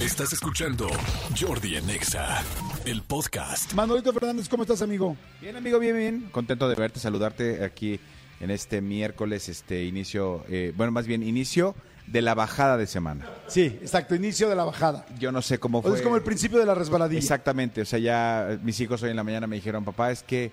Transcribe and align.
Estás 0.00 0.32
escuchando 0.32 0.88
Jordi 1.38 1.76
en 1.76 1.88
Exa, 1.90 2.42
el 2.86 3.02
podcast. 3.02 3.74
Manolito 3.74 4.12
Fernández, 4.12 4.48
¿cómo 4.48 4.62
estás, 4.62 4.80
amigo? 4.82 5.16
Bien, 5.40 5.56
amigo, 5.56 5.78
bien, 5.78 5.96
bien. 5.96 6.28
Contento 6.32 6.68
de 6.68 6.74
verte, 6.74 6.98
saludarte 7.00 7.62
aquí 7.64 8.00
en 8.40 8.50
este 8.50 8.80
miércoles, 8.80 9.48
este 9.48 9.84
inicio, 9.84 10.44
eh, 10.48 10.72
bueno, 10.76 10.90
más 10.92 11.06
bien 11.06 11.22
inicio 11.22 11.74
de 12.06 12.22
la 12.22 12.34
bajada 12.34 12.76
de 12.78 12.86
semana. 12.86 13.28
Sí, 13.46 13.64
exacto, 13.82 14.14
inicio 14.14 14.48
de 14.48 14.56
la 14.56 14.64
bajada. 14.64 15.04
Yo 15.18 15.32
no 15.32 15.42
sé 15.42 15.58
cómo 15.58 15.78
O 15.78 15.82
fue. 15.82 15.90
sea, 15.92 15.98
es 15.98 16.02
como 16.02 16.16
el 16.16 16.22
principio 16.22 16.58
de 16.58 16.66
la 16.66 16.74
resbaladilla. 16.74 17.18
Exactamente, 17.20 17.82
o 17.82 17.84
sea, 17.84 17.98
ya 17.98 18.52
eh, 18.52 18.58
mis 18.62 18.80
hijos 18.80 19.02
hoy 19.02 19.10
en 19.10 19.16
la 19.16 19.24
mañana 19.24 19.46
me 19.46 19.56
dijeron, 19.56 19.84
papá, 19.84 20.10
es 20.10 20.22
que 20.22 20.52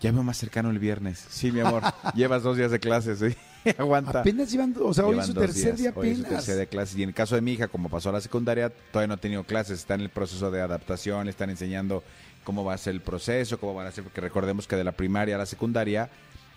ya 0.00 0.12
veo 0.12 0.22
más 0.22 0.36
cercano 0.38 0.70
el 0.70 0.78
viernes. 0.78 1.24
Sí, 1.28 1.50
mi 1.50 1.60
amor, 1.60 1.82
llevas 2.14 2.44
dos 2.44 2.56
días 2.56 2.70
de 2.70 2.78
clases, 2.78 3.18
¿sí? 3.18 3.36
Aguanta. 3.78 4.20
Apenas 4.20 4.52
iban, 4.54 4.74
o 4.80 4.94
sea, 4.94 5.04
hoy 5.04 5.18
es 5.18 5.26
Llevan 5.26 5.26
su 5.26 5.34
tercer 5.34 5.64
días. 5.76 5.78
día 5.78 5.92
Hoy 5.94 6.08
es 6.10 6.16
su 6.18 6.22
apenas. 6.24 6.38
tercer 6.44 6.54
día 6.54 6.60
de 6.60 6.66
clases. 6.68 6.98
Y 6.98 7.02
en 7.02 7.08
el 7.10 7.14
caso 7.14 7.34
de 7.34 7.40
mi 7.40 7.52
hija, 7.52 7.68
como 7.68 7.88
pasó 7.88 8.08
a 8.10 8.12
la 8.12 8.20
secundaria, 8.20 8.70
todavía 8.92 9.08
no 9.08 9.14
ha 9.14 9.18
tenido 9.18 9.44
clases. 9.44 9.78
Está 9.80 9.94
en 9.94 10.02
el 10.02 10.10
proceso 10.10 10.50
de 10.50 10.60
adaptación, 10.60 11.24
le 11.26 11.30
están 11.30 11.50
enseñando 11.50 12.02
cómo 12.44 12.64
va 12.64 12.74
a 12.74 12.78
ser 12.78 12.94
el 12.94 13.00
proceso, 13.00 13.58
cómo 13.60 13.74
van 13.74 13.86
a 13.86 13.92
ser, 13.92 14.04
porque 14.04 14.20
recordemos 14.20 14.66
que 14.66 14.76
de 14.76 14.84
la 14.84 14.92
primaria 14.92 15.34
a 15.34 15.38
la 15.38 15.46
secundaria, 15.46 16.08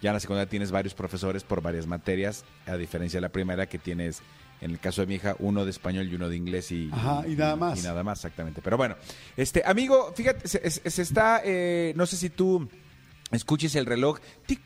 ya 0.01 0.09
en 0.11 0.13
la 0.13 0.19
secundaria 0.19 0.49
tienes 0.49 0.71
varios 0.71 0.93
profesores 0.93 1.43
por 1.43 1.61
varias 1.61 1.85
materias, 1.85 2.45
a 2.65 2.77
diferencia 2.77 3.17
de 3.17 3.21
la 3.21 3.29
primaria 3.29 3.67
que 3.67 3.77
tienes, 3.77 4.21
en 4.61 4.71
el 4.71 4.79
caso 4.79 5.01
de 5.01 5.07
mi 5.07 5.15
hija, 5.15 5.35
uno 5.39 5.65
de 5.65 5.71
español 5.71 6.07
y 6.09 6.15
uno 6.15 6.29
de 6.29 6.37
inglés 6.37 6.71
y, 6.71 6.89
Ajá, 6.93 7.27
y 7.27 7.35
nada 7.35 7.55
más. 7.57 7.77
Y 7.77 7.81
nada 7.83 8.03
más, 8.03 8.19
exactamente. 8.19 8.61
Pero 8.61 8.77
bueno, 8.77 8.95
este 9.35 9.63
amigo, 9.65 10.13
fíjate, 10.15 10.47
se, 10.47 10.69
se- 10.71 10.89
se 10.89 11.01
está, 11.01 11.41
eh, 11.43 11.91
no 11.97 12.05
sé 12.05 12.15
si 12.15 12.29
tú 12.29 12.69
escuches 13.31 13.75
el 13.75 13.85
reloj, 13.85 14.19
tic, 14.45 14.61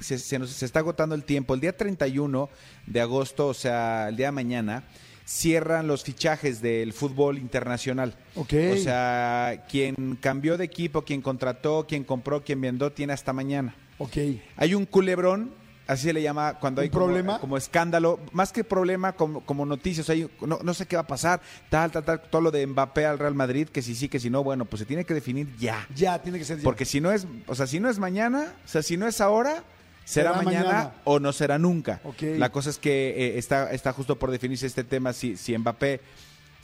se, 0.00 0.18
se 0.18 0.38
nos 0.38 0.50
se 0.50 0.64
está 0.64 0.80
agotando 0.80 1.14
el 1.14 1.24
tiempo. 1.24 1.54
El 1.54 1.60
día 1.60 1.76
31 1.76 2.48
de 2.86 3.00
agosto, 3.00 3.48
o 3.48 3.54
sea, 3.54 4.08
el 4.08 4.16
día 4.16 4.26
de 4.26 4.32
mañana, 4.32 4.84
cierran 5.24 5.86
los 5.88 6.04
fichajes 6.04 6.62
del 6.62 6.92
fútbol 6.92 7.38
internacional. 7.38 8.14
Ok. 8.36 8.52
O 8.72 8.76
sea, 8.76 9.64
quien 9.68 10.16
cambió 10.20 10.56
de 10.56 10.64
equipo, 10.64 11.02
quien 11.02 11.20
contrató, 11.20 11.86
quien 11.88 12.04
compró, 12.04 12.44
quien 12.44 12.60
vendió, 12.60 12.92
tiene 12.92 13.12
hasta 13.12 13.32
mañana. 13.32 13.74
Ok. 13.98 14.16
Hay 14.56 14.74
un 14.74 14.84
culebrón, 14.86 15.52
así 15.88 16.04
se 16.04 16.12
le 16.12 16.22
llama 16.22 16.58
cuando 16.60 16.80
¿Un 16.80 16.84
hay 16.84 16.90
como- 16.90 17.06
problema? 17.06 17.40
Como, 17.40 17.56
escándalo, 17.56 18.20
más 18.32 18.52
que 18.52 18.62
problema, 18.62 19.14
como, 19.14 19.40
como 19.44 19.66
noticias, 19.66 20.08
hay, 20.10 20.28
no, 20.46 20.60
no 20.62 20.74
sé 20.74 20.86
qué 20.86 20.94
va 20.94 21.02
a 21.02 21.06
pasar, 21.08 21.40
tal, 21.70 21.90
tal, 21.90 22.04
tal, 22.04 22.22
todo 22.22 22.42
lo 22.42 22.50
de 22.52 22.64
Mbappé 22.64 23.04
al 23.06 23.18
Real 23.18 23.34
Madrid, 23.34 23.66
que 23.68 23.82
si 23.82 23.96
sí, 23.96 24.08
que 24.08 24.20
si 24.20 24.30
no, 24.30 24.44
bueno, 24.44 24.64
pues 24.64 24.78
se 24.80 24.86
tiene 24.86 25.04
que 25.04 25.14
definir 25.14 25.48
ya. 25.56 25.88
Ya, 25.96 26.22
tiene 26.22 26.38
que 26.38 26.44
ser 26.44 26.58
ya. 26.58 26.62
Porque 26.62 26.84
si 26.84 27.00
no 27.00 27.10
es, 27.10 27.26
o 27.48 27.54
sea, 27.56 27.66
si 27.66 27.80
no 27.80 27.90
es 27.90 27.98
mañana, 27.98 28.52
o 28.64 28.68
sea, 28.68 28.82
si 28.82 28.96
no 28.96 29.08
es 29.08 29.20
ahora, 29.20 29.64
será, 30.06 30.30
Será 30.30 30.42
mañana, 30.42 30.66
mañana. 30.66 30.92
o 31.04 31.20
no 31.20 31.32
será 31.32 31.58
nunca. 31.58 32.00
La 32.20 32.50
cosa 32.50 32.70
es 32.70 32.78
que 32.78 33.10
eh, 33.10 33.38
está, 33.38 33.70
está 33.72 33.92
justo 33.92 34.18
por 34.18 34.30
definirse 34.30 34.66
este 34.66 34.84
tema, 34.84 35.12
si, 35.12 35.36
si 35.36 35.56
Mbappé 35.58 36.00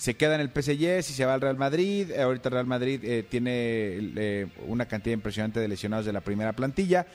se 0.03 0.15
queda 0.15 0.35
en 0.35 0.41
el 0.41 0.49
PSG, 0.49 1.05
si 1.05 1.13
se 1.13 1.25
va 1.25 1.35
al 1.35 1.41
Real 1.41 1.57
Madrid, 1.57 2.11
eh, 2.11 2.23
ahorita 2.23 2.49
el 2.49 2.53
Real 2.55 2.67
Madrid 2.67 3.01
eh, 3.05 3.25
tiene 3.29 3.53
eh, 3.53 4.47
una 4.67 4.87
cantidad 4.87 5.15
impresionante 5.15 5.61
de 5.61 5.69
lesionados 5.69 6.05
de 6.07 6.13
la 6.13 6.21
primera 6.21 6.53
plantilla. 6.55 7.07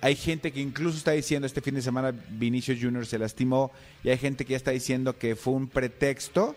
Hay 0.00 0.14
gente 0.14 0.52
que 0.52 0.60
incluso 0.60 0.96
está 0.96 1.10
diciendo, 1.10 1.46
este 1.46 1.60
fin 1.60 1.74
de 1.74 1.82
semana 1.82 2.12
Vinicius 2.30 2.78
Junior 2.80 3.04
se 3.04 3.18
lastimó, 3.18 3.72
y 4.04 4.10
hay 4.10 4.18
gente 4.18 4.44
que 4.44 4.52
ya 4.52 4.58
está 4.58 4.70
diciendo 4.70 5.18
que 5.18 5.34
fue 5.34 5.54
un 5.54 5.66
pretexto 5.66 6.54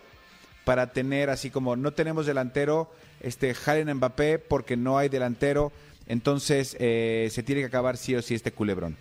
para 0.64 0.92
tener 0.92 1.32
así 1.32 1.50
como 1.50 1.76
no 1.76 1.92
tenemos 1.94 2.28
delantero, 2.28 2.92
este 3.20 3.56
jalen 3.56 3.92
Mbappé 3.96 4.38
porque 4.38 4.78
no 4.78 5.00
hay 5.00 5.10
delantero, 5.10 5.72
entonces 6.06 6.78
eh, 6.80 7.30
se 7.32 7.42
tiene 7.42 7.62
que 7.62 7.68
acabar 7.68 7.98
sí 7.98 8.14
o 8.16 8.22
sí 8.22 8.36
este 8.36 8.52
culebrón. 8.52 8.96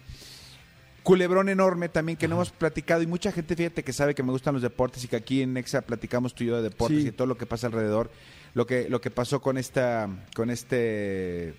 Culebrón 1.08 1.48
enorme 1.48 1.88
también 1.88 2.18
que 2.18 2.28
no 2.28 2.34
hemos 2.34 2.50
platicado 2.50 3.00
y 3.00 3.06
mucha 3.06 3.32
gente 3.32 3.56
fíjate 3.56 3.82
que 3.82 3.94
sabe 3.94 4.14
que 4.14 4.22
me 4.22 4.30
gustan 4.30 4.52
los 4.52 4.62
deportes 4.62 5.02
y 5.04 5.08
que 5.08 5.16
aquí 5.16 5.40
en 5.40 5.54
Nexa 5.54 5.80
platicamos 5.80 6.34
tú 6.34 6.44
y 6.44 6.48
yo 6.48 6.56
de 6.56 6.62
deportes 6.64 7.00
Sí. 7.02 7.08
y 7.08 7.12
todo 7.12 7.26
lo 7.26 7.38
que 7.38 7.46
pasa 7.46 7.66
alrededor, 7.66 8.10
lo 8.52 8.66
que 8.66 8.90
lo 8.90 9.00
que 9.00 9.10
pasó 9.10 9.40
con 9.40 9.56
esta 9.56 10.06
con 10.36 10.50
este 10.50 11.54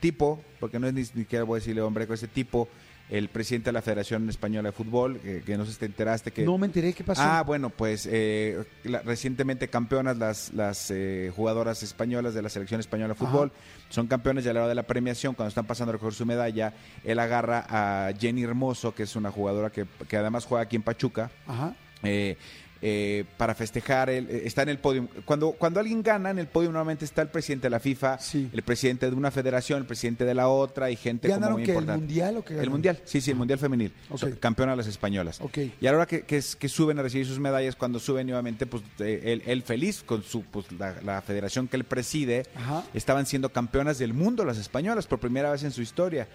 tipo, 0.00 0.42
porque 0.58 0.78
no 0.78 0.86
es 0.86 0.94
ni 0.94 1.00
ni 1.02 1.06
siquiera 1.06 1.44
voy 1.44 1.58
a 1.58 1.60
decirle 1.60 1.82
hombre, 1.82 2.06
con 2.06 2.14
este 2.14 2.28
tipo, 2.28 2.66
el 3.10 3.28
presidente 3.28 3.68
de 3.68 3.72
la 3.72 3.82
Federación 3.82 4.28
Española 4.28 4.68
de 4.68 4.72
Fútbol, 4.72 5.18
que, 5.20 5.40
que 5.42 5.56
no 5.56 5.64
sé 5.64 5.72
si 5.72 5.78
te 5.78 5.86
enteraste 5.86 6.30
que 6.30 6.44
No 6.44 6.58
me 6.58 6.66
enteré 6.66 6.92
qué 6.92 7.04
pasó. 7.04 7.22
Ah, 7.24 7.42
bueno, 7.42 7.70
pues 7.70 8.06
eh, 8.10 8.62
la- 8.84 9.00
recientemente 9.00 9.68
campeonas 9.68 10.18
las, 10.18 10.52
las 10.52 10.90
eh, 10.90 11.32
jugadoras 11.34 11.82
españolas 11.82 12.34
de 12.34 12.42
la 12.42 12.48
selección 12.48 12.80
española 12.80 13.14
de 13.14 13.18
fútbol. 13.18 13.50
Son 13.88 14.06
campeones 14.06 14.44
y 14.44 14.48
a 14.50 14.52
la 14.52 14.60
hora 14.60 14.68
de 14.68 14.74
la 14.74 14.82
premiación, 14.82 15.34
cuando 15.34 15.48
están 15.48 15.66
pasando 15.66 15.90
a 15.90 15.92
recoger 15.94 16.14
su 16.14 16.26
medalla, 16.26 16.74
él 17.04 17.18
agarra 17.18 17.64
a 17.68 18.12
Jenny 18.18 18.42
Hermoso, 18.42 18.94
que 18.94 19.04
es 19.04 19.16
una 19.16 19.30
jugadora 19.30 19.70
que, 19.70 19.86
que 20.08 20.16
además 20.16 20.44
juega 20.44 20.62
aquí 20.64 20.76
en 20.76 20.82
Pachuca. 20.82 21.30
Ajá. 21.46 21.74
eh, 22.02 22.36
eh, 22.80 23.24
para 23.36 23.54
festejar, 23.54 24.08
él, 24.10 24.26
eh, 24.30 24.42
está 24.44 24.62
en 24.62 24.68
el 24.68 24.78
podio. 24.78 25.08
Cuando, 25.24 25.52
cuando 25.52 25.80
alguien 25.80 26.02
gana, 26.02 26.30
en 26.30 26.38
el 26.38 26.46
podio 26.46 26.68
normalmente 26.68 27.04
está 27.04 27.22
el 27.22 27.28
presidente 27.28 27.66
de 27.66 27.70
la 27.70 27.80
FIFA, 27.80 28.18
Sí. 28.18 28.48
el 28.52 28.62
presidente 28.62 29.10
de 29.10 29.16
una 29.16 29.30
federación, 29.30 29.80
el 29.80 29.86
presidente 29.86 30.24
de 30.24 30.34
la 30.34 30.48
otra 30.48 30.90
y 30.90 30.96
gente 30.96 31.28
como 31.28 31.40
¿Ganaron 31.40 31.56
muy 31.58 31.64
que 31.64 31.72
el 31.72 31.76
importante. 31.78 32.00
mundial 32.06 32.36
o 32.36 32.42
qué 32.44 32.52
El 32.52 32.56
ganaron? 32.56 32.72
mundial, 32.72 33.00
sí, 33.04 33.20
sí, 33.20 33.30
el 33.32 33.36
mundial 33.36 33.58
femenil. 33.58 33.92
Ok. 34.10 34.18
Son 34.18 34.32
campeonas 34.36 34.76
las 34.76 34.86
españolas. 34.86 35.40
Y 35.80 35.86
a 35.86 35.90
la 35.90 35.96
hora 35.98 36.06
que, 36.06 36.22
que, 36.22 36.40
que 36.58 36.68
suben 36.68 36.98
a 36.98 37.02
recibir 37.02 37.26
sus 37.26 37.38
medallas, 37.38 37.74
cuando 37.76 37.98
suben 37.98 38.26
nuevamente, 38.26 38.66
pues 38.66 38.82
eh, 39.00 39.22
él, 39.24 39.42
él 39.46 39.62
feliz 39.62 40.02
con 40.04 40.22
su 40.22 40.42
pues, 40.44 40.70
la, 40.72 40.94
la 41.02 41.20
federación 41.22 41.66
que 41.68 41.76
él 41.76 41.84
preside, 41.84 42.44
Ajá. 42.54 42.84
estaban 42.94 43.26
siendo 43.26 43.48
campeonas 43.50 43.98
del 43.98 44.14
mundo 44.14 44.44
las 44.44 44.58
españolas 44.58 45.06
por 45.06 45.18
primera 45.18 45.50
vez 45.50 45.64
en 45.64 45.72
su 45.72 45.82
historia. 45.82 46.28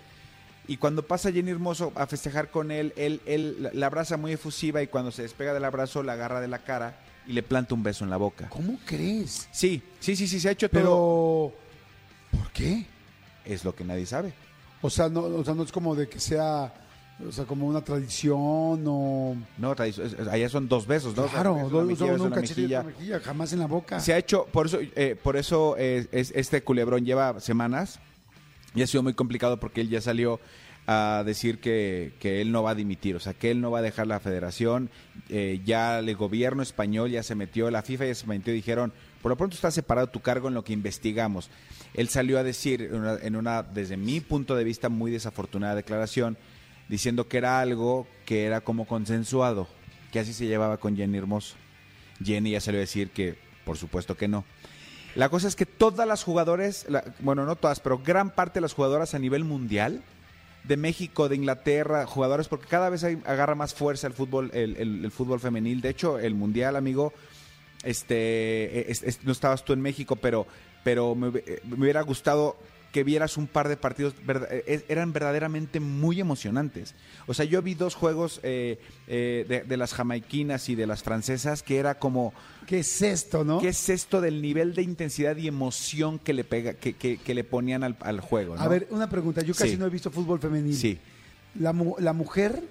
Y 0.68 0.78
cuando 0.78 1.04
pasa 1.06 1.32
Jenny 1.32 1.52
Hermoso 1.52 1.92
a 1.96 2.08
festejar 2.08 2.50
con 2.50 2.72
él, 2.72 2.94
él, 2.96 3.22
él 3.26 3.70
la- 3.74 3.88
abraza 3.88 4.16
muy 4.18 4.32
efusiva 4.32 4.82
y 4.82 4.88
cuando 4.88 5.12
se 5.12 5.22
despega 5.24 5.54
del 5.54 5.66
abrazo 5.66 6.04
la 6.04 6.14
agarra 6.14 6.40
de 6.40 6.48
la 6.48 6.60
cara 6.60 6.98
y 7.28 7.34
le 7.34 7.44
planta 7.44 7.74
un 7.74 7.84
beso 7.84 8.04
en 8.06 8.10
la 8.10 8.18
boca. 8.18 8.48
¿Cómo 8.50 8.78
crees? 8.86 9.48
Sí, 9.52 9.82
sí, 10.00 10.16
sí, 10.16 10.28
sí, 10.28 10.40
se 10.40 10.50
ha 10.50 10.52
hecho 10.52 10.70
todo. 10.70 11.52
Pero, 12.32 12.40
¿por 12.40 12.52
qué? 12.52 12.86
Es 13.46 13.66
lo 13.66 13.76
que 13.76 13.84
nadie 13.84 14.06
sabe. 14.06 14.34
O 14.82 14.90
sea, 14.90 15.10
no, 15.10 15.22
o 15.22 15.44
sea, 15.44 15.54
no 15.54 15.64
es 15.64 15.72
como 15.72 15.96
de 15.96 16.08
que 16.08 16.20
sea, 16.22 16.74
o 17.28 17.32
sea, 17.32 17.44
como 17.46 17.68
una 17.68 17.82
tradición 17.84 18.84
o... 18.88 19.36
No, 19.58 19.76
tradi- 19.76 19.90
es- 19.90 20.14
es- 20.14 20.28
allá 20.28 20.48
son 20.50 20.68
dos 20.70 20.88
besos, 20.88 21.16
¿no? 21.16 21.26
Claro, 21.28 21.58
Es 21.58 21.72
una 22.02 22.18
dos- 22.18 22.30
cachete 22.34 22.62
y 22.62 22.64
mejilla. 22.64 22.84
mejilla, 22.84 23.20
jamás 23.20 23.52
en 23.54 23.60
la 23.60 23.68
boca. 23.68 24.00
Se 24.00 24.14
ha 24.14 24.18
hecho, 24.18 24.46
por 24.46 24.68
eso, 24.68 24.80
eh, 24.82 25.18
por 25.22 25.36
eso 25.38 25.76
eh, 25.78 26.08
es- 26.14 26.32
este 26.36 26.64
culebrón 26.64 27.06
lleva 27.06 27.38
semanas 27.42 28.00
y 28.76 28.82
ha 28.82 28.88
sido 28.88 29.04
muy 29.04 29.14
complicado 29.14 29.60
porque 29.60 29.82
él 29.82 29.90
ya 29.90 30.02
salió 30.02 30.40
a 30.86 31.24
decir 31.26 31.60
que, 31.60 32.14
que 32.20 32.42
él 32.42 32.52
no 32.52 32.64
va 32.64 32.72
a 32.72 32.76
dimitir, 32.76 33.16
o 33.16 33.20
sea, 33.20 33.34
que 33.34 33.52
él 33.52 33.62
no 33.62 33.72
va 33.72 33.80
a 33.80 33.84
dejar 33.84 34.08
la 34.08 34.20
federación. 34.20 34.90
Eh, 35.30 35.62
ya 35.64 36.00
el 36.00 36.16
gobierno 36.16 36.62
español 36.62 37.10
ya 37.10 37.24
se 37.24 37.36
metió, 37.36 37.72
la 37.72 37.84
FIFA 37.84 38.08
ya 38.08 38.16
se 38.16 38.28
metió 38.28 38.54
y 38.54 38.58
dijeron, 38.58 38.92
por 39.22 39.30
lo 39.30 39.38
pronto 39.38 39.56
está 39.56 39.72
separado 39.72 40.08
tu 40.08 40.20
cargo 40.20 40.50
en 40.50 40.54
lo 40.54 40.64
que 40.64 40.74
investigamos. 40.74 41.50
Él 41.94 42.10
salió 42.10 42.38
a 42.38 42.44
decir 42.44 42.82
en 42.82 42.96
una, 42.96 43.16
en 43.22 43.36
una, 43.36 43.64
desde 43.64 43.96
mi 43.96 44.20
punto 44.20 44.56
de 44.56 44.64
vista, 44.64 44.90
muy 44.90 45.12
desafortunada 45.12 45.76
declaración, 45.76 46.38
diciendo 46.90 47.28
que 47.28 47.38
era 47.38 47.62
algo 47.62 48.08
que 48.26 48.46
era 48.46 48.62
como 48.62 48.86
consensuado, 48.86 49.68
que 50.12 50.20
así 50.20 50.34
se 50.34 50.48
llevaba 50.48 50.78
con 50.78 50.98
Jenny 50.98 51.18
Hermoso. 51.18 51.56
Jenny 52.24 52.52
ya 52.52 52.60
salió 52.60 52.80
a 52.80 52.82
decir 52.82 53.12
que, 53.12 53.38
por 53.64 53.78
supuesto 53.78 54.18
que 54.18 54.28
no. 54.28 54.44
La 55.16 55.30
cosa 55.30 55.48
es 55.48 55.56
que 55.56 55.66
todas 55.66 56.08
las 56.08 56.24
jugadoras, 56.24 56.86
la- 56.90 57.04
bueno, 57.20 57.46
no 57.46 57.56
todas, 57.56 57.80
pero 57.80 58.00
gran 58.00 58.32
parte 58.32 58.56
de 58.56 58.62
las 58.62 58.74
jugadoras 58.74 59.14
a 59.14 59.20
nivel 59.20 59.44
mundial, 59.44 60.02
de 60.64 60.78
México, 60.78 61.28
de 61.30 61.36
Inglaterra, 61.36 62.06
jugadores, 62.06 62.48
porque 62.48 62.68
cada 62.68 62.90
vez 62.90 63.04
hay- 63.04 63.22
agarra 63.26 63.54
más 63.54 63.74
fuerza 63.74 64.08
el 64.08 64.14
fútbol, 64.14 64.50
el, 64.54 65.12
fútbol 65.12 65.40
femenil. 65.42 65.82
De 65.82 65.90
hecho, 65.90 66.18
el 66.18 66.36
mundial, 66.36 66.76
amigo, 66.78 67.12
este, 67.84 68.90
es- 68.92 69.04
es- 69.04 69.24
no 69.24 69.32
estabas 69.34 69.66
tú 69.66 69.74
en 69.74 69.82
México, 69.82 70.16
pero, 70.16 70.48
pero 70.84 71.16
me, 71.16 71.38
eh, 71.40 71.62
me 71.66 71.76
hubiera 71.84 72.02
gustado 72.02 72.56
que 72.94 73.04
vieras 73.04 73.36
un 73.36 73.48
par 73.48 73.68
de 73.68 73.76
partidos, 73.76 74.14
eh, 74.28 74.86
eran 74.88 75.12
verdaderamente 75.12 75.82
muy 75.82 76.22
emocionantes. 76.22 76.94
O 77.28 77.34
sea, 77.34 77.44
yo 77.44 77.62
vi 77.62 77.74
dos 77.74 77.96
juegos 77.96 78.40
eh, 78.44 78.80
eh, 79.08 79.46
de, 79.50 79.62
de 79.64 79.78
las 79.78 79.94
jamaiquinas 79.94 80.70
y 80.70 80.76
de 80.76 80.88
las 80.88 81.04
francesas 81.04 81.64
que 81.64 81.78
era 81.78 81.98
como, 82.00 82.34
¿Qué 82.68 82.80
es 82.80 83.02
esto, 83.02 83.44
no? 83.44 83.60
¿qué 83.60 83.70
es 83.70 83.90
esto 83.90 84.22
del 84.22 84.42
nivel 84.42 84.76
de 84.76 84.84
intensidad 84.84 85.36
y 85.36 85.48
emoción 85.48 86.20
que 86.20 86.32
le 86.34 86.44
pega, 86.46 86.76
que, 86.76 86.94
que- 86.94 87.18
que 87.18 87.34
le 87.34 87.44
ponían 87.44 87.84
al, 87.84 87.98
al 88.00 88.22
juego? 88.22 88.56
¿no? 88.56 88.62
A 88.62 88.68
ver, 88.70 88.88
una 88.92 89.10
pregunta. 89.10 89.42
Yo 89.42 89.54
casi 89.56 89.72
Sí. 89.72 89.78
no 89.78 89.88
he 89.88 89.90
visto 89.90 90.10
fútbol 90.12 90.40
femenil. 90.40 90.76
Sí, 90.76 91.00
La, 91.60 91.74
mu- 91.74 91.96
la 92.00 92.14
mujer 92.14 92.62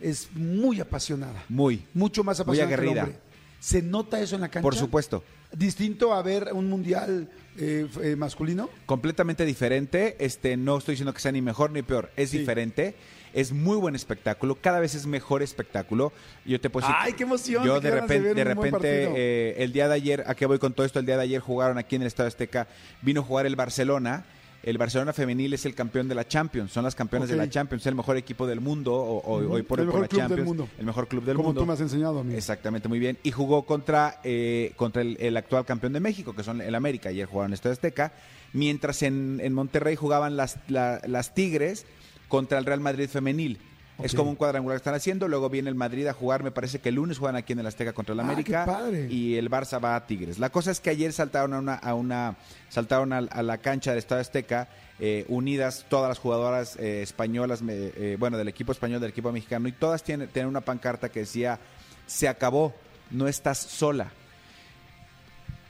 es 0.00 0.28
muy 0.34 0.80
apasionada. 0.80 1.44
muy. 1.48 1.84
Mucho 1.94 2.24
más 2.24 2.38
Muy 2.38 2.42
apasionada 2.58 2.68
que 2.68 2.74
el 2.74 2.80
aguerrida. 2.80 3.04
hombre. 3.04 3.18
¿Se 3.60 3.80
nota 3.80 4.20
eso 4.20 4.34
en 4.34 4.40
la 4.42 4.48
cancha? 4.48 4.62
Por 4.62 4.74
supuesto. 4.76 5.22
Distinto 5.56 6.12
a 6.14 6.22
ver 6.22 6.50
un 6.52 6.68
mundial 6.68 7.28
eh, 7.58 7.86
eh, 8.02 8.16
masculino. 8.16 8.70
completamente 8.86 9.44
diferente. 9.44 10.16
Este, 10.18 10.56
no 10.56 10.78
estoy 10.78 10.92
diciendo 10.94 11.12
que 11.12 11.20
sea 11.20 11.32
ni 11.32 11.42
mejor 11.42 11.70
ni 11.70 11.82
peor, 11.82 12.10
es 12.16 12.30
Sí. 12.30 12.38
diferente. 12.38 12.94
Es 13.34 13.52
muy 13.52 13.76
buen 13.76 13.94
espectáculo, 13.94 14.54
cada 14.60 14.80
vez 14.80 14.94
es 14.94 15.06
mejor 15.06 15.42
espectáculo. 15.42 16.12
Yo 16.46 16.58
te 16.60 16.70
puedo 16.70 16.86
decir, 16.86 16.96
¡Ay, 16.98 17.12
qué 17.12 17.24
emoción! 17.24 17.62
Yo 17.64 17.78
de 17.78 17.90
repente, 17.90 18.34
de 18.34 18.44
repente 18.44 18.80
eh, 19.14 19.54
el 19.58 19.72
día 19.72 19.86
de 19.86 19.94
ayer, 19.94 20.24
¿a 20.26 20.34
qué 20.34 20.46
voy 20.46 20.58
con 20.58 20.72
todo 20.72 20.86
esto? 20.86 20.98
El 20.98 21.04
día 21.06 21.16
de 21.18 21.24
ayer 21.24 21.40
jugaron 21.40 21.76
aquí 21.76 21.96
en 21.96 22.02
el 22.02 22.08
Estadio 22.08 22.28
Azteca, 22.28 22.68
vino 23.02 23.20
a 23.20 23.24
jugar 23.24 23.44
el 23.44 23.54
Barcelona 23.54 24.24
el 24.62 24.76
Barcelona 24.76 25.12
femenil 25.12 25.54
es 25.54 25.64
el 25.66 25.74
campeón 25.74 26.08
de 26.08 26.14
la 26.14 26.26
Champions, 26.26 26.72
son 26.72 26.84
las 26.84 26.94
campeonas 26.94 27.28
de 27.28 27.36
la 27.36 27.48
Champions, 27.48 27.82
es 27.82 27.86
el 27.86 27.94
mejor 27.94 28.16
equipo 28.16 28.46
del 28.46 28.60
mundo, 28.60 28.92
o, 28.94 29.22
hoy 29.24 29.62
por 29.62 29.80
El 29.80 29.86
hoy 29.88 29.92
por 29.92 30.00
mejor 30.00 30.00
la 30.02 30.08
club 30.08 30.18
del 30.20 30.28
Champions, 30.28 30.46
mundo. 30.48 30.68
el 30.78 30.86
mejor 30.86 31.08
club 31.08 31.24
del 31.24 31.36
Como 31.36 31.48
mundo. 31.50 31.60
tú 31.62 31.66
me 31.66 31.72
has 31.74 31.80
enseñado. 31.80 32.24
Exactamente, 32.30 32.88
muy 32.88 32.98
bien. 32.98 33.18
Y 33.22 33.30
jugó 33.30 33.64
contra, 33.66 34.20
eh, 34.24 34.72
contra 34.76 35.02
el, 35.02 35.16
el 35.20 35.36
actual 35.36 35.64
campeón 35.64 35.92
de 35.92 36.00
México, 36.00 36.34
que 36.34 36.42
son 36.42 36.60
el 36.60 36.74
América. 36.74 37.08
Ayer 37.10 37.26
jugaron 37.26 37.52
Estadio 37.52 37.72
Azteca. 37.74 38.12
Mientras 38.52 39.02
en, 39.02 39.40
en 39.42 39.52
Monterrey 39.52 39.94
jugaban 39.94 40.36
las, 40.36 40.58
la- 40.68 41.00
las 41.06 41.34
Tigres 41.34 41.86
contra 42.28 42.58
el 42.58 42.64
Real 42.64 42.80
Madrid 42.80 43.08
femenil. 43.08 43.58
Es 44.02 44.14
como 44.14 44.30
un 44.30 44.36
cuadrangular 44.36 44.76
que 44.76 44.80
están 44.80 44.94
haciendo. 44.94 45.26
Luego 45.28 45.48
viene 45.50 45.68
el 45.68 45.74
Madrid 45.74 46.06
a 46.06 46.12
jugar. 46.12 46.42
Me 46.42 46.50
parece 46.50 46.78
que 46.78 46.88
el 46.90 46.94
lunes 46.96 47.18
juegan 47.18 47.36
aquí 47.36 47.52
en 47.52 47.58
el 47.58 47.66
Azteca 47.66 47.92
contra 47.92 48.12
el 48.14 48.20
Ah, 48.20 48.22
América. 48.22 48.64
qué 48.64 48.70
padre. 48.70 49.06
Y 49.10 49.36
el 49.36 49.50
Barça 49.50 49.82
va 49.82 49.96
a 49.96 50.06
Tigres. 50.06 50.38
La 50.38 50.50
cosa 50.50 50.70
es 50.70 50.80
que 50.80 50.90
ayer 50.90 51.12
saltaron 51.12 51.52
a 51.54 51.58
una, 51.58 51.74
a 51.74 51.94
una 51.94 52.36
saltaron 52.68 53.12
a, 53.12 53.18
a 53.18 53.42
la 53.42 53.58
cancha 53.58 53.90
del 53.90 53.98
Estadio 53.98 54.20
Azteca. 54.22 54.68
eh, 55.00 55.24
unidas 55.28 55.86
todas 55.88 56.08
las 56.08 56.18
jugadoras 56.18 56.74
eh, 56.76 57.02
españolas, 57.02 57.62
eh, 57.68 58.16
bueno, 58.18 58.36
del 58.36 58.48
equipo 58.48 58.72
español, 58.72 59.00
del 59.00 59.10
equipo 59.10 59.30
mexicano, 59.30 59.68
y 59.68 59.72
todas 59.72 60.02
tienen, 60.02 60.26
tienen 60.28 60.48
una 60.48 60.60
pancarta 60.60 61.08
que 61.08 61.20
decía, 61.20 61.60
se 62.06 62.26
acabó, 62.26 62.74
no 63.12 63.28
estás 63.28 63.58
sola. 63.58 64.10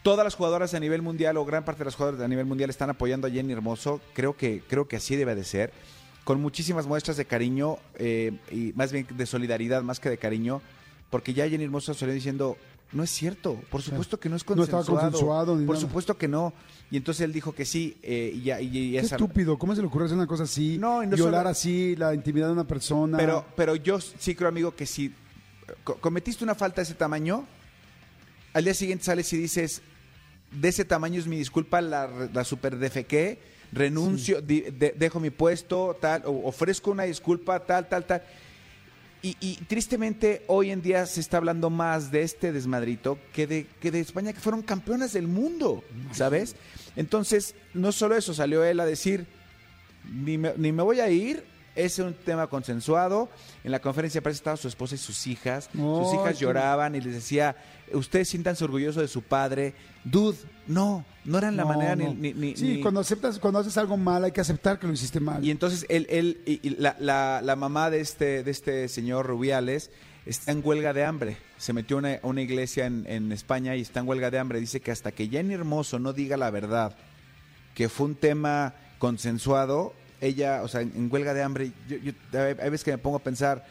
Todas 0.03 0.25
las 0.25 0.35
jugadoras 0.35 0.73
a 0.73 0.81
nivel 0.81 1.03
mundial, 1.03 1.37
o 1.37 1.45
gran 1.45 1.65
parte 1.65 1.81
de 1.81 1.87
las 1.87 1.95
jugadoras 1.95 2.23
a 2.25 2.29
nivel 2.29 2.47
mundial, 2.47 2.71
están 2.71 2.89
apoyando 2.89 3.27
a 3.27 3.31
Jenny 3.31 3.53
Hermoso. 3.53 4.01
Creo 4.15 4.35
que, 4.37 4.63
creo 4.67 4.89
que 4.89 4.97
así 4.97 5.17
debe 5.17 5.35
de 5.35 5.45
ser. 5.45 5.73
Con 6.29 6.43
muchísimas 6.43 6.87
muestras 6.87 7.17
de 7.17 7.25
cariño, 7.25 7.79
eh, 7.95 8.37
y 8.53 8.75
más 8.77 8.93
bien 8.93 9.07
de 9.09 9.25
solidaridad, 9.25 9.83
más 9.83 9.99
que 9.99 10.11
de 10.11 10.19
cariño, 10.19 10.61
porque 11.09 11.33
ya 11.33 11.49
Jenny 11.49 11.65
Hermoso 11.65 11.95
salió 11.95 12.13
diciendo, 12.15 12.59
no 12.93 13.03
es 13.03 13.09
cierto, 13.11 13.55
por 13.71 13.81
supuesto 13.81 14.21
que 14.21 14.29
no 14.29 14.37
es 14.37 14.43
No 14.43 14.49
consensuado. 14.55 14.83
estaba 14.83 15.01
consensuado 15.11 15.57
ni 15.57 15.65
por 15.65 15.77
nada. 15.77 15.87
supuesto 15.89 16.19
que 16.19 16.29
no. 16.29 16.53
Y 16.91 16.99
entonces 16.99 17.23
él 17.23 17.33
dijo 17.33 17.55
que 17.55 17.65
sí, 17.65 17.97
eh, 18.03 18.31
y 18.35 18.43
ya, 18.43 18.61
y, 18.61 18.67
y 18.67 18.93
Qué 18.93 18.99
esa- 18.99 19.17
estúpido, 19.17 19.59
¿cómo 19.59 19.75
se 19.75 19.81
le 19.81 19.87
ocurre 19.87 20.05
hacer 20.05 20.19
una 20.19 20.27
cosa 20.27 20.43
así? 20.43 20.77
No, 20.77 21.03
no 21.03 21.17
Violar 21.17 21.41
solo- 21.45 21.49
así 21.49 21.97
la 21.97 22.13
intimidad 22.13 22.49
de 22.49 22.53
una 22.53 22.67
persona. 22.67 23.17
Pero, 23.17 23.47
pero 23.57 23.75
yo 23.77 23.99
sí 23.99 24.35
creo, 24.35 24.51
amigo, 24.51 24.77
que 24.77 24.85
si 24.85 25.15
co- 25.83 25.97
cometiste 25.97 26.45
una 26.45 26.55
falta 26.55 26.83
de 26.83 26.85
ese 26.85 26.95
tamaño, 26.95 27.47
al 28.53 28.65
día 28.65 28.75
siguiente 28.75 29.03
sales 29.07 29.33
y 29.33 29.39
dices, 29.39 29.81
de 30.53 30.69
ese 30.69 30.85
tamaño 30.85 31.19
es 31.21 31.27
mi 31.27 31.39
disculpa, 31.39 31.81
la, 31.81 32.29
la 32.35 32.45
super 32.45 32.77
defequé, 32.77 33.48
renuncio, 33.73 34.41
di- 34.41 34.63
de- 34.63 34.95
dejo 34.97 35.21
mi 35.21 35.31
puesto, 35.31 35.97
tal, 36.01 36.23
o 36.27 36.47
ofrezco 36.49 36.91
una 36.91 37.05
disculpa, 37.05 37.61
tal, 37.61 37.89
tal, 37.89 38.07
tal. 38.07 38.23
Y, 39.21 39.37
y 39.41 39.57
tristemente 39.67 40.45
hoy 40.47 40.71
en 40.71 40.81
día 40.81 41.05
se 41.07 41.21
está 41.21 41.39
hablando 41.39 41.71
más 41.71 42.13
de 42.13 42.23
este 42.23 42.53
desmadrito 42.53 43.19
que 43.33 43.47
de, 43.49 43.67
que 43.81 43.91
de 43.91 43.99
España, 44.01 44.33
que 44.33 44.39
fueron 44.41 44.63
campeonas 44.63 45.13
del 45.13 45.27
mundo, 45.27 45.83
¿sabes? 46.13 46.55
Entonces, 46.95 47.55
no 47.75 47.91
solo 47.91 48.17
eso, 48.17 48.33
salió 48.33 48.65
él 48.65 48.79
a 48.79 48.87
decir, 48.87 49.27
ni 50.09 50.39
me, 50.39 50.53
ni 50.57 50.71
me 50.71 50.83
voy 50.85 51.01
a 51.01 51.11
ir, 51.11 51.43
es 51.85 51.99
un 51.99 52.13
tema 52.15 52.47
consensuado. 52.49 53.29
En 53.65 53.71
la 53.71 53.81
conferencia 53.81 54.19
de 54.19 54.23
prensa 54.23 54.39
estaban 54.39 54.57
su 54.59 54.69
esposa 54.69 54.95
y 54.95 54.99
sus 54.99 55.27
hijas. 55.27 55.71
sus 55.73 56.15
hijas 56.15 56.39
lloraban 56.39 56.95
y 56.95 57.01
les 57.01 57.15
decía, 57.15 57.57
ustedes 57.93 58.29
siéntanse 58.29 58.65
orgullosos 58.65 59.01
de 59.03 59.09
su 59.09 59.23
padre. 59.23 59.75
Dude, 60.05 60.37
no, 60.67 61.05
no 61.25 61.39
eran 61.39 61.57
la 61.57 61.63
No, 61.65 61.69
manera 61.69 61.97
no. 61.97 62.15
ni... 62.15 62.57
sí, 62.57 62.75
ni- 62.77 62.81
cuando 62.81 63.01
aceptas, 63.01 63.39
cuando 63.39 63.61
haces 63.61 63.77
algo 63.79 63.97
mal, 63.97 64.25
hay 64.25 64.33
que 64.33 64.41
aceptar 64.41 64.79
que 64.79 64.87
lo 64.87 64.93
hiciste 64.93 65.21
mal. 65.21 65.45
y 65.45 65.51
entonces 65.51 65.87
él, 65.89 66.07
él 66.11 66.41
y, 66.47 66.67
y 66.67 66.71
la, 66.77 66.97
la- 66.99 67.41
la 67.43 67.57
mamá 67.57 67.91
de 67.91 68.01
este, 68.01 68.43
de 68.43 68.51
este 68.51 68.89
señor 68.89 69.27
Rubiales 69.27 69.91
está 70.27 70.53
en 70.53 70.61
huelga 70.65 70.93
de 70.93 71.05
hambre. 71.05 71.37
Se 71.59 71.73
metió 71.73 71.97
a 71.97 71.99
una, 72.01 72.15
a 72.15 72.27
una 72.27 72.43
iglesia 72.43 72.87
en, 72.87 73.05
en 73.09 73.33
España 73.33 73.77
y 73.77 73.81
está 73.83 74.01
en 74.01 74.09
huelga 74.09 74.31
de 74.31 74.39
hambre. 74.39 74.61
Dice 74.61 74.81
que 74.81 74.91
hasta 74.91 75.13
que 75.13 75.29
Jenny 75.29 75.55
Hermoso 75.55 75.99
no 75.99 76.13
diga 76.13 76.37
la 76.37 76.51
verdad, 76.51 76.97
que 77.75 77.89
fue 77.89 78.07
un 78.07 78.15
tema 78.15 78.75
consensuado, 78.99 79.95
ella, 80.21 80.63
o 80.63 80.69
sea, 80.69 80.81
en, 80.81 81.09
huelga 81.11 81.35
de 81.35 81.43
hambre, 81.43 81.73
yo, 81.89 81.97
yo- 81.99 82.13
hay 82.41 82.71
veces 82.71 82.85
que 82.85 82.91
me 82.93 82.99
pongo 82.99 83.17
a 83.17 83.23
pensar, 83.23 83.65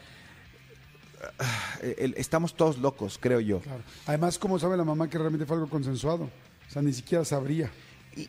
el- 1.80 2.14
estamos 2.16 2.54
todos 2.54 2.78
locos, 2.78 3.18
creo 3.20 3.40
yo. 3.40 3.60
Además, 4.06 4.38
¿cómo 4.38 4.58
sabe 4.58 4.76
la 4.76 4.84
mamá 4.84 5.08
que 5.10 5.18
realmente 5.18 5.46
fue 5.46 5.56
algo 5.56 5.68
consensuado? 5.68 6.24
O 6.68 6.70
sea, 6.70 6.82
ni 6.82 6.92
siquiera 6.92 7.24
sabría. 7.24 7.70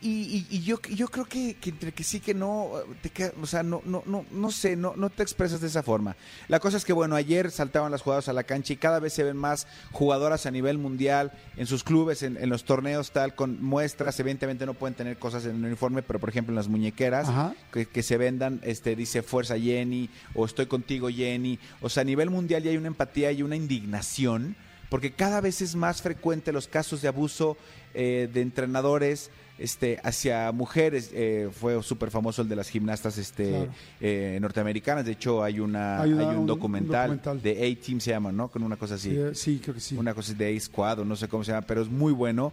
y- 0.04 0.46
y 0.50 0.60
yo, 0.62 0.80
yo 0.82 1.08
creo 1.08 1.24
que, 1.24 1.54
que 1.54 1.70
entre 1.70 1.90
que 1.92 2.04
sí 2.04 2.20
que 2.20 2.32
no, 2.32 2.70
te 3.02 3.10
queda- 3.10 3.32
o 3.42 3.46
sea, 3.46 3.62
no, 3.62 3.82
no, 3.84 4.02
no, 4.06 4.24
no 4.30 4.50
sé, 4.52 4.76
no, 4.76 4.94
no 4.96 5.10
te 5.10 5.22
expresas 5.22 5.60
de 5.60 5.66
esa 5.66 5.82
forma. 5.82 6.16
La 6.48 6.60
cosa 6.60 6.76
es 6.76 6.84
que 6.84 6.92
bueno, 6.92 7.16
ayer 7.16 7.50
saltaban 7.50 7.90
las 7.90 8.02
jugadoras 8.02 8.28
a 8.28 8.32
la 8.32 8.44
cancha 8.44 8.72
y 8.72 8.76
cada 8.76 9.00
vez 9.00 9.12
se 9.14 9.24
ven 9.24 9.36
más 9.36 9.66
jugadoras 9.90 10.46
a 10.46 10.50
nivel 10.50 10.78
mundial 10.78 11.32
en 11.56 11.66
sus 11.66 11.82
clubes, 11.82 12.22
en, 12.22 12.36
en 12.36 12.48
los 12.50 12.64
torneos 12.64 13.10
tal, 13.10 13.34
con 13.34 13.62
muestras. 13.62 14.18
Evidentemente 14.20 14.64
no 14.66 14.74
pueden 14.74 14.94
tener 14.94 15.18
cosas 15.18 15.44
en 15.44 15.56
el 15.56 15.64
uniforme, 15.64 16.02
pero 16.02 16.18
por 16.20 16.28
ejemplo 16.28 16.52
en 16.52 16.56
las 16.56 16.68
muñequeras 16.68 17.28
que, 17.72 17.86
que 17.86 18.02
se 18.02 18.16
vendan, 18.16 18.60
este, 18.62 18.94
dice 18.94 19.22
fuerza 19.22 19.58
Jenny 19.58 20.08
o 20.34 20.44
estoy 20.46 20.66
contigo 20.66 21.08
Jenny. 21.08 21.58
O 21.80 21.88
sea, 21.88 22.02
a 22.02 22.04
nivel 22.04 22.30
mundial 22.30 22.62
ya 22.62 22.70
hay 22.70 22.76
una 22.76 22.88
empatía 22.88 23.32
y 23.32 23.42
una 23.42 23.56
indignación 23.56 24.54
porque 24.88 25.12
cada 25.12 25.40
vez 25.40 25.62
es 25.62 25.76
más 25.76 26.02
frecuente 26.02 26.52
los 26.52 26.66
casos 26.66 27.00
de 27.00 27.06
abuso 27.08 27.56
eh, 27.94 28.28
de 28.32 28.40
entrenadores 28.40 29.30
este, 29.60 30.00
hacia 30.02 30.50
mujeres. 30.52 31.10
Eh, 31.12 31.48
fue 31.52 31.82
súper 31.82 32.10
famoso 32.10 32.42
el 32.42 32.48
de 32.48 32.56
las 32.56 32.68
gimnastas 32.68 33.18
este, 33.18 33.48
Claro. 33.50 33.68
eh, 34.00 34.38
norteamericanas. 34.40 35.04
De 35.04 35.12
hecho, 35.12 35.42
hay, 35.44 35.60
una, 35.60 36.00
Hay 36.02 36.12
un, 36.12 36.46
documental, 36.46 37.20
de 37.42 37.52
A-Team 37.52 38.00
se 38.00 38.10
llama, 38.10 38.32
¿no? 38.32 38.48
Con 38.48 38.62
una 38.62 38.76
cosa 38.76 38.94
así. 38.94 39.10
Sí, 39.10 39.16
eh, 39.18 39.30
sí, 39.34 39.60
creo 39.62 39.74
que 39.74 39.80
sí. 39.80 39.96
Una 39.96 40.14
cosa 40.14 40.32
de 40.34 40.56
A-Squad 40.56 41.00
o 41.00 41.04
no 41.04 41.14
sé 41.16 41.28
cómo 41.28 41.44
se 41.44 41.52
llama, 41.52 41.66
pero 41.66 41.82
es 41.82 41.88
muy 41.88 42.12
bueno 42.12 42.52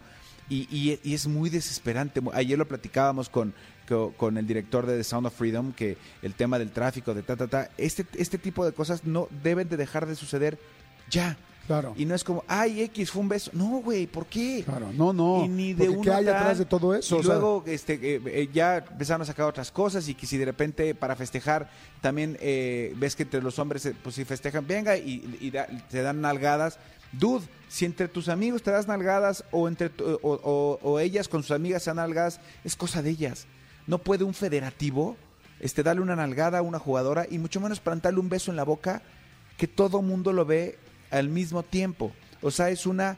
y, 0.50 0.68
y- 0.72 1.00
y 1.04 1.14
es 1.14 1.28
muy 1.28 1.50
desesperante. 1.50 2.22
Ayer 2.34 2.58
lo 2.58 2.68
platicábamos 2.68 3.30
con, 3.30 3.54
co- 3.88 4.14
con, 4.18 4.38
el 4.38 4.48
director 4.48 4.86
de 4.86 4.98
The 4.98 5.04
Sound 5.04 5.28
of 5.28 5.36
Freedom, 5.36 5.74
que 5.74 5.98
el 6.22 6.34
tema 6.34 6.58
del 6.60 6.72
tráfico, 6.72 7.14
de 7.14 7.24
ta, 7.24 7.36
ta, 7.36 7.48
ta, 7.48 7.70
este, 7.78 8.06
este 8.18 8.38
tipo 8.38 8.66
de 8.66 8.72
cosas 8.72 9.04
no 9.06 9.28
deben 9.44 9.68
de 9.70 9.78
dejar 9.78 10.06
de 10.06 10.16
suceder 10.16 10.58
ya. 11.10 11.38
Claro. 11.68 11.94
Y 11.98 12.06
no 12.06 12.16
es 12.16 12.24
como, 12.24 12.46
ay, 12.48 12.82
X 12.84 13.12
fue 13.12 13.22
un 13.22 13.28
beso. 13.30 13.52
No, 13.54 13.82
güey, 13.82 14.08
¿por 14.08 14.26
qué? 14.26 14.64
Claro, 14.66 14.90
no, 14.94 15.12
no. 15.12 15.44
Y 15.44 15.50
ni 15.50 15.74
de 15.74 16.00
¿qué 16.02 16.12
hay 16.12 16.26
tal. 16.26 16.36
atrás 16.38 16.58
de 16.60 16.66
todo 16.66 16.96
eso? 16.96 17.20
Y 17.20 17.24
luego 17.24 17.62
este, 17.68 17.96
eh, 17.96 18.22
eh, 18.26 18.50
ya 18.54 18.78
empezaron 18.78 19.22
a 19.22 19.26
sacar 19.26 19.46
otras 19.48 19.70
cosas 19.70 20.08
y 20.08 20.16
que 20.16 20.26
si 20.26 20.38
de 20.38 20.46
repente 20.46 20.96
para 20.96 21.16
festejar 21.18 21.70
también 22.00 22.38
eh, 22.40 22.94
ves 22.96 23.18
que 23.18 23.24
entre 23.24 23.42
los 23.42 23.60
hombres, 23.60 23.90
pues 24.02 24.16
si 24.16 24.24
festejan, 24.24 24.66
venga 24.66 24.96
y, 24.98 25.38
y 25.42 25.52
da- 25.52 25.68
te 25.90 26.02
dan 26.02 26.22
nalgadas. 26.22 26.80
Dude, 27.12 27.46
si 27.68 27.84
entre 27.84 28.08
tus 28.08 28.30
amigos 28.30 28.64
te 28.64 28.72
das 28.72 28.88
nalgadas 28.88 29.44
o, 29.52 29.68
entre 29.68 29.90
tu- 29.90 30.06
o, 30.06 30.20
o- 30.42 30.80
o 30.82 31.00
ellas 31.00 31.28
con 31.28 31.42
sus 31.44 31.52
amigas 31.52 31.84
se 31.84 31.90
dan 31.90 31.98
nalgadas, 31.98 32.40
es 32.64 32.78
cosa 32.78 33.02
de 33.02 33.10
ellas. 33.10 33.46
No 33.88 33.98
puede 33.98 34.24
un 34.24 34.34
federativo 34.34 35.18
este, 35.60 35.84
darle 35.84 36.02
una 36.02 36.16
nalgada 36.16 36.60
a 36.60 36.62
una 36.62 36.80
jugadora 36.80 37.26
y 37.30 37.40
mucho 37.40 37.60
menos 37.60 37.82
plantarle 37.82 38.20
un 38.22 38.30
beso 38.30 38.52
en 38.52 38.58
la 38.58 38.64
boca 38.64 39.02
que 39.58 39.68
todo 39.68 40.02
mundo 40.02 40.32
lo 40.32 40.46
ve 40.46 40.78
al 41.12 41.30
mismo 41.30 41.64
tiempo. 41.64 42.12
O 42.42 42.52
sea, 42.52 42.70
es 42.70 42.86
una 42.86 43.18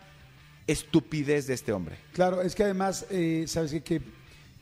estupidez 0.68 1.48
de 1.48 1.54
este 1.54 1.72
hombre. 1.74 1.98
Claro, 2.14 2.42
es 2.42 2.56
que 2.56 2.64
además, 2.64 3.06
eh, 3.10 3.46
¿sabes 3.48 3.72
qué? 3.72 3.82
Que, 3.82 4.02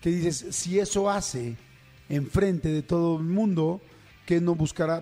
que 0.01 0.10
dices, 0.10 0.55
si 0.55 0.79
eso 0.79 1.10
hace 1.10 1.55
enfrente 2.10 2.69
de 2.69 2.81
todo 2.81 3.17
el 3.17 3.24
mundo, 3.25 3.81
¿qué 4.25 4.39
no 4.39 4.55
buscará 4.55 5.01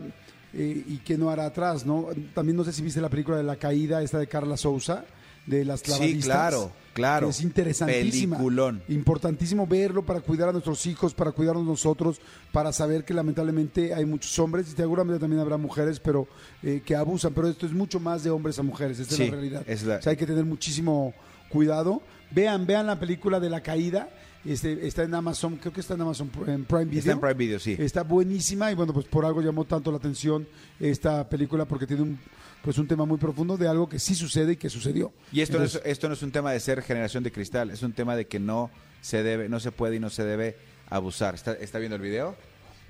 eh, 0.53 0.83
y 0.87 0.97
qué 0.99 1.17
no 1.17 1.29
hará 1.29 1.45
atrás? 1.45 1.85
¿no? 1.85 2.07
También 2.33 2.55
no 2.57 2.63
sé 2.63 2.73
si 2.73 2.81
viste 2.81 3.01
la 3.01 3.09
película 3.09 3.37
de 3.37 3.43
La 3.43 3.57
Caída, 3.57 4.01
esta 4.01 4.17
de 4.19 4.27
Carla 4.27 4.57
Sousa, 4.57 5.05
de 5.45 5.63
las 5.65 5.81
Sí, 5.81 5.85
clavadistas. 5.85 6.25
claro, 6.25 6.71
claro. 6.95 7.27
que 7.27 7.31
es 7.31 7.41
interesantísima. 7.41 8.37
Peliculón. 8.37 8.81
Importantísimo 8.87 9.67
verlo 9.67 10.03
para 10.03 10.21
cuidar 10.21 10.49
a 10.49 10.51
nuestros 10.51 10.83
hijos, 10.87 11.13
para 11.13 11.31
cuidarnos 11.31 11.63
nosotros, 11.65 12.19
para 12.51 12.73
saber 12.73 13.05
que 13.05 13.13
lamentablemente 13.13 13.93
hay 13.93 14.05
muchos 14.05 14.37
hombres 14.39 14.67
y 14.67 14.75
seguramente 14.75 15.19
también 15.19 15.39
habrá 15.41 15.57
mujeres, 15.57 15.99
pero 15.99 16.27
eh, 16.63 16.81
que 16.83 16.95
abusan. 16.95 17.33
Pero 17.33 17.47
esto 17.49 17.67
es 17.67 17.73
mucho 17.73 17.99
más 17.99 18.23
de 18.23 18.31
hombres 18.31 18.57
a 18.57 18.63
mujeres, 18.63 18.97
esta 18.99 19.15
Sí, 19.15 19.23
es 19.23 19.29
la 19.29 19.35
realidad. 19.35 19.63
es 19.67 19.83
la- 19.83 19.97
O 19.97 20.01
sea, 20.01 20.09
hay 20.11 20.17
que 20.17 20.25
tener 20.25 20.45
muchísimo 20.45 21.13
cuidado. 21.49 22.01
Vean, 22.31 22.65
vean 22.65 22.87
la 22.87 22.99
película 22.99 23.39
de 23.39 23.49
la 23.49 23.61
caída. 23.61 24.09
Este, 24.43 24.85
está 24.85 25.01
en 25.01 25.13
Amazon, 25.15 25.57
creo 25.57 25.73
que 25.73 25.81
está 25.81 25.95
en 25.95 26.01
Amazon 26.01 26.29
en 26.45 26.65
Prime 26.65 26.85
Video. 26.85 26.99
Está 26.99 27.11
en 27.13 27.19
Prime 27.19 27.33
Video, 27.33 27.59
sí. 27.59 27.75
Está 27.79 28.03
buenísima 28.03 28.71
y 28.71 28.75
bueno, 28.75 28.93
pues 28.93 29.07
por 29.07 29.25
algo 29.25 29.41
llamó 29.41 29.65
tanto 29.65 29.89
la 29.91 29.97
atención 29.97 30.47
esta 30.79 31.27
película 31.27 31.65
porque 31.65 31.87
tiene 31.87 32.03
un 32.03 32.19
pues 32.61 32.79
un 32.79 32.87
tema 32.87 33.05
muy 33.05 33.17
profundo 33.19 33.57
de 33.57 33.67
algo 33.67 33.87
que 33.87 33.99
sí 33.99 34.15
sucede 34.15 34.53
y 34.53 34.55
que 34.55 34.69
sucedió. 34.71 35.13
Y 35.31 35.41
esto, 35.41 35.57
Entonces, 35.57 35.81
no 35.83 35.85
es, 35.85 35.91
esto 35.91 36.07
no 36.07 36.13
es 36.15 36.23
un 36.23 36.31
tema 36.31 36.51
de 36.51 36.59
ser 36.59 36.81
generación 36.85 37.23
de 37.23 37.31
cristal, 37.31 37.69
es 37.71 37.83
un 37.83 37.93
tema 37.93 38.15
de 38.15 38.25
que 38.27 38.39
no 38.39 38.69
se 39.01 39.23
debe, 39.23 39.49
no 39.49 39.59
se 39.59 39.71
puede 39.71 39.97
y 39.97 39.99
no 39.99 40.09
se 40.09 40.23
debe 40.23 40.55
abusar. 40.89 41.35
¿Está, 41.35 41.53
está 41.53 41.79
viendo 41.79 41.95
el 41.95 42.01
video? 42.01 42.35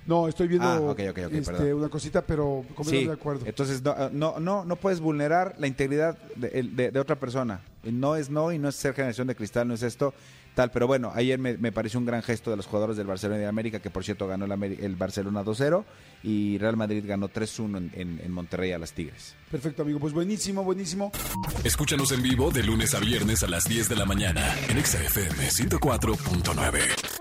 No, 0.05 0.27
estoy 0.27 0.47
viendo 0.47 0.67
Ah, 0.67 0.77
este, 1.55 1.73
una 1.73 1.89
cosita, 1.89 2.21
pero 2.21 2.63
completamente 2.75 3.07
de 3.07 3.13
acuerdo. 3.13 3.45
Entonces 3.47 3.81
no, 3.81 4.09
no, 4.11 4.39
no, 4.39 4.63
no 4.63 4.75
puedes 4.75 4.99
vulnerar 4.99 5.55
la 5.57 5.65
integridad 5.65 6.15
de, 6.35 6.49
de- 6.71 6.91
de 6.91 6.99
otra 6.99 7.15
persona. 7.15 7.61
No 7.83 8.15
es 8.15 8.29
no 8.29 8.51
y 8.51 8.59
no 8.59 8.69
es 8.69 8.75
ser 8.75 8.93
generación 8.93 9.25
de 9.27 9.35
cristal, 9.35 9.67
no 9.67 9.73
es 9.73 9.81
esto 9.81 10.13
tal. 10.55 10.71
Pero 10.71 10.87
bueno, 10.87 11.11
ayer 11.13 11.37
me, 11.37 11.57
me 11.57 11.71
pareció 11.71 11.99
un 11.99 12.05
gran 12.07 12.23
gesto 12.23 12.49
de 12.49 12.57
los 12.57 12.65
jugadores 12.65 12.97
del 12.97 13.05
Barcelona 13.05 13.37
y 13.37 13.41
de 13.43 13.47
América, 13.47 13.79
que 13.79 13.91
por 13.91 14.03
cierto 14.03 14.27
ganó 14.27 14.45
el, 14.45 14.51
el 14.83 14.95
Barcelona 14.95 15.43
2-0 15.43 15.83
y 16.23 16.57
Real 16.57 16.75
Madrid 16.77 17.03
ganó 17.05 17.29
3-1 17.29 17.77
en, 17.77 17.91
en- 17.93 18.21
en 18.23 18.31
Monterrey 18.31 18.71
a 18.71 18.79
las 18.79 18.93
Tigres. 18.93 19.35
Perfecto, 19.51 19.83
amigo. 19.83 19.99
Pues 19.99 20.13
buenísimo, 20.13 20.63
buenísimo. 20.63 21.11
Escúchanos 21.63 22.11
en 22.11 22.23
vivo 22.23 22.49
de 22.49 22.63
lunes 22.63 22.95
a 22.95 22.99
viernes 22.99 23.43
a 23.43 23.47
las 23.47 23.65
10 23.69 23.89
de 23.89 23.95
la 23.95 24.05
mañana 24.05 24.55
en 24.69 24.77
Exa 24.77 24.99
FM 25.03 25.47
104.9. 25.49 27.14